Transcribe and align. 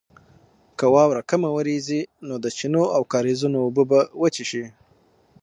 که 0.77 0.85
واوره 0.93 1.21
کمه 1.29 1.49
وورېږي 1.51 2.01
نو 2.27 2.35
د 2.43 2.45
چینو 2.57 2.83
او 2.95 3.01
کاریزونو 3.13 3.57
اوبه 3.65 3.83
به 3.89 3.99
وچې 4.21 4.45
شي. 4.51 4.63